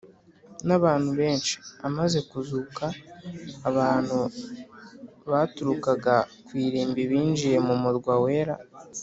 [0.67, 1.55] n abantu benshi
[1.87, 2.85] Amaze kuzuka
[3.69, 4.17] abantu
[5.29, 8.55] baturukaga ku irimbi binjiye mu murwa wera